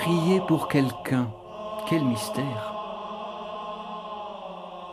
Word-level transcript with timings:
Prier 0.00 0.40
pour 0.40 0.68
quelqu'un, 0.68 1.30
quel 1.86 2.02
mystère. 2.02 2.74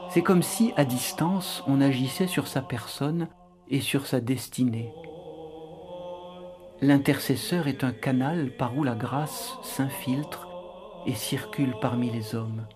C'est 0.10 0.22
comme 0.22 0.44
si, 0.44 0.74
à 0.76 0.84
distance, 0.84 1.64
on 1.66 1.80
agissait 1.80 2.28
sur 2.28 2.46
sa 2.50 2.62
personne 2.62 3.30
et 3.70 3.80
sur 3.80 4.06
sa 4.06 4.20
destinée. 4.20 4.92
L'intercesseur 6.82 7.70
est 7.70 7.86
un 7.86 7.94
canal 7.94 8.52
par 8.58 8.78
où 8.78 8.84
la 8.84 8.96
grâce 8.96 9.58
s'infiltre 9.64 10.50
et 11.06 11.14
circule 11.14 11.76
parmi 11.80 12.12
les 12.12 12.36
hommes. 12.36 12.68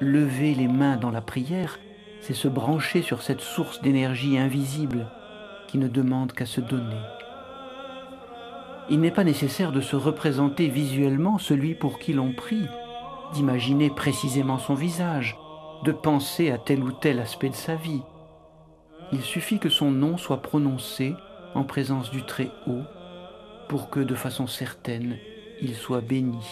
Lever 0.00 0.54
les 0.54 0.68
mains 0.68 0.98
dans 0.98 1.10
la 1.10 1.22
prière, 1.22 1.78
c'est 2.20 2.34
se 2.34 2.46
brancher 2.46 3.00
sur 3.00 3.22
cette 3.22 3.40
source 3.40 3.80
d'énergie 3.80 4.36
invisible 4.36 5.10
qui 5.66 5.78
ne 5.78 5.88
demande 5.88 6.32
qu'à 6.32 6.44
se 6.44 6.60
donner. 6.60 7.00
Il 8.90 9.00
n'est 9.00 9.10
pas 9.10 9.24
nécessaire 9.24 9.72
de 9.72 9.80
se 9.80 9.96
représenter 9.96 10.68
visuellement 10.68 11.38
celui 11.38 11.74
pour 11.74 11.98
qui 11.98 12.12
l'on 12.12 12.32
prie, 12.32 12.66
d'imaginer 13.32 13.90
précisément 13.90 14.58
son 14.58 14.74
visage, 14.74 15.36
de 15.84 15.92
penser 15.92 16.50
à 16.50 16.58
tel 16.58 16.82
ou 16.82 16.92
tel 16.92 17.18
aspect 17.18 17.48
de 17.48 17.54
sa 17.54 17.76
vie. 17.76 18.02
Il 19.12 19.22
suffit 19.22 19.58
que 19.58 19.68
son 19.68 19.90
nom 19.90 20.16
soit 20.16 20.42
prononcé 20.42 21.14
en 21.54 21.64
présence 21.64 22.10
du 22.10 22.24
Très-Haut 22.24 22.82
pour 23.68 23.90
que 23.90 24.00
de 24.00 24.14
façon 24.14 24.46
certaine 24.46 25.16
il 25.60 25.74
soit 25.74 26.00
béni. 26.00 26.44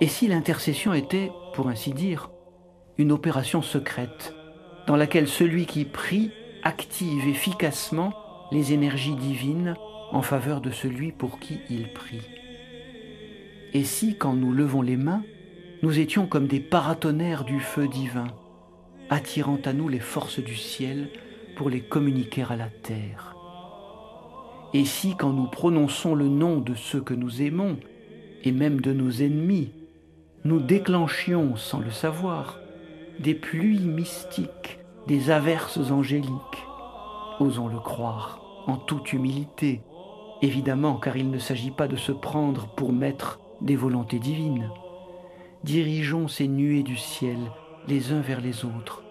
Et 0.00 0.08
si 0.08 0.28
l'intercession 0.28 0.92
était, 0.92 1.32
pour 1.54 1.68
ainsi 1.68 1.92
dire, 1.92 2.30
une 2.98 3.12
opération 3.12 3.62
secrète 3.62 4.34
dans 4.86 4.96
laquelle 4.96 5.28
celui 5.28 5.66
qui 5.66 5.84
prie 5.84 6.30
active 6.62 7.28
efficacement 7.28 8.12
les 8.50 8.72
énergies 8.72 9.14
divines 9.14 9.74
en 10.12 10.22
faveur 10.22 10.60
de 10.60 10.70
celui 10.70 11.12
pour 11.12 11.38
qui 11.38 11.60
il 11.70 11.92
prie. 11.92 12.22
Et 13.74 13.84
si, 13.84 14.16
quand 14.16 14.32
nous 14.32 14.52
levons 14.52 14.82
les 14.82 14.96
mains, 14.96 15.22
nous 15.82 15.98
étions 15.98 16.26
comme 16.26 16.46
des 16.46 16.60
paratonnerres 16.60 17.44
du 17.44 17.60
feu 17.60 17.86
divin, 17.88 18.28
attirant 19.10 19.58
à 19.64 19.72
nous 19.72 19.88
les 19.88 20.00
forces 20.00 20.40
du 20.40 20.56
ciel 20.56 21.10
pour 21.56 21.70
les 21.70 21.80
communiquer 21.80 22.44
à 22.48 22.56
la 22.56 22.68
terre. 22.68 23.36
Et 24.74 24.84
si, 24.84 25.16
quand 25.16 25.32
nous 25.32 25.46
prononçons 25.46 26.14
le 26.14 26.28
nom 26.28 26.58
de 26.58 26.74
ceux 26.74 27.00
que 27.00 27.14
nous 27.14 27.42
aimons, 27.42 27.78
et 28.44 28.52
même 28.52 28.80
de 28.80 28.92
nos 28.92 29.10
ennemis, 29.10 29.72
nous 30.44 30.60
déclenchions, 30.60 31.56
sans 31.56 31.80
le 31.80 31.90
savoir, 31.90 32.58
des 33.18 33.34
pluies 33.34 33.80
mystiques, 33.80 34.78
des 35.06 35.30
averses 35.30 35.90
angéliques, 35.90 36.32
osons 37.40 37.68
le 37.68 37.78
croire, 37.78 38.40
en 38.66 38.76
toute 38.76 39.12
humilité, 39.12 39.80
évidemment 40.42 40.94
car 40.94 41.16
il 41.16 41.30
ne 41.30 41.38
s'agit 41.38 41.70
pas 41.70 41.88
de 41.88 41.96
se 41.96 42.12
prendre 42.12 42.68
pour 42.68 42.92
maître 42.92 43.40
des 43.60 43.76
volontés 43.76 44.18
divines. 44.18 44.70
Dirigeons 45.64 46.28
ces 46.28 46.48
nuées 46.48 46.82
du 46.82 46.96
ciel 46.96 47.38
les 47.86 48.12
uns 48.12 48.20
vers 48.20 48.40
les 48.40 48.64
autres. 48.64 49.02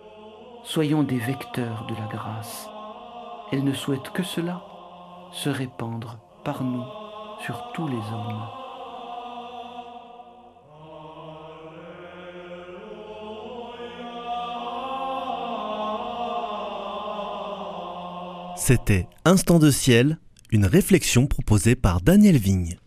Soyons 0.63 1.03
des 1.03 1.17
vecteurs 1.17 1.85
de 1.87 1.95
la 1.95 2.07
grâce. 2.07 2.69
Elle 3.51 3.63
ne 3.63 3.73
souhaite 3.73 4.09
que 4.11 4.23
cela, 4.23 4.61
se 5.31 5.49
répandre 5.49 6.19
par 6.43 6.63
nous 6.63 6.83
sur 7.43 7.71
tous 7.73 7.87
les 7.87 7.95
hommes. 7.95 8.41
C'était 18.55 19.07
Instant 19.23 19.59
de 19.59 19.71
ciel, 19.71 20.17
une 20.51 20.65
réflexion 20.65 21.27
proposée 21.27 21.75
par 21.75 22.01
Daniel 22.01 22.37
Vigne. 22.37 22.77